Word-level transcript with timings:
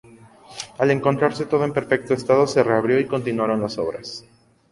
Al 0.79 0.89
encontrarse 0.89 1.45
todo 1.45 1.63
en 1.63 1.73
perfecto 1.73 2.15
estado 2.15 2.47
se 2.47 2.63
reabrió 2.63 2.99
y 2.99 3.05
continuaron 3.05 3.61
las 3.61 3.77
obras. 3.77 4.25